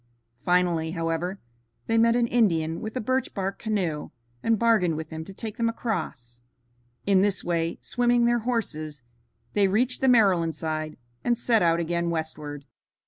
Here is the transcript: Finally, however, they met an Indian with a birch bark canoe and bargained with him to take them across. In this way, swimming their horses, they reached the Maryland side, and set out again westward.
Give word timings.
Finally, 0.43 0.93
however, 0.93 1.37
they 1.85 1.95
met 1.95 2.15
an 2.15 2.25
Indian 2.25 2.81
with 2.81 2.97
a 2.97 2.99
birch 2.99 3.35
bark 3.35 3.59
canoe 3.59 4.09
and 4.41 4.57
bargained 4.57 4.97
with 4.97 5.13
him 5.13 5.23
to 5.23 5.31
take 5.31 5.57
them 5.57 5.69
across. 5.69 6.41
In 7.05 7.21
this 7.21 7.43
way, 7.43 7.77
swimming 7.81 8.25
their 8.25 8.39
horses, 8.39 9.03
they 9.53 9.67
reached 9.67 10.01
the 10.01 10.07
Maryland 10.07 10.55
side, 10.55 10.97
and 11.23 11.37
set 11.37 11.61
out 11.61 11.79
again 11.79 12.09
westward. 12.09 12.65